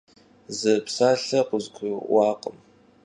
Zı 0.57 0.73
psalhe 0.85 1.39
khızgurı'uakhım. 1.47 2.57